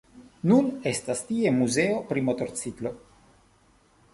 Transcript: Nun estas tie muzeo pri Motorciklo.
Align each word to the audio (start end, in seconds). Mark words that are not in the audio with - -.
Nun 0.51 0.69
estas 0.91 1.21
tie 1.27 1.51
muzeo 1.59 1.99
pri 2.13 2.25
Motorciklo. 2.31 2.95